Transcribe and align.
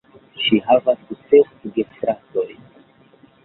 Ŝi 0.45 0.57
havas 0.69 1.03
ses 1.19 1.53
gefratojn. 1.77 2.69